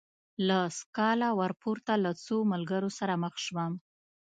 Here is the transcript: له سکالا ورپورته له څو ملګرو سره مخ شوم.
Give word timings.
له 0.47 0.59
سکالا 0.79 1.29
ورپورته 1.41 1.93
له 2.03 2.11
څو 2.25 2.37
ملګرو 2.51 2.89
سره 2.99 3.13
مخ 3.23 3.35
شوم. 3.45 3.73